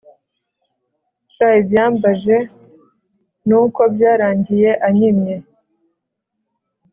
[1.33, 2.37] Sha ivyambaje
[3.47, 5.35] nuko byarangiye anyimye